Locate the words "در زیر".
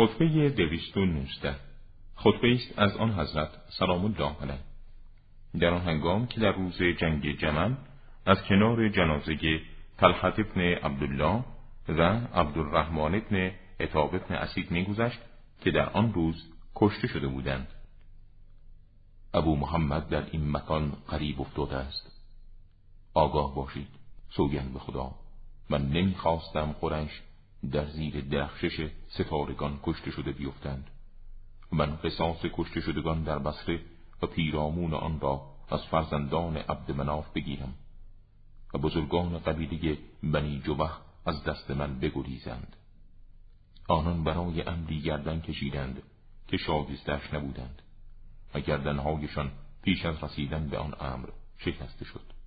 27.72-28.20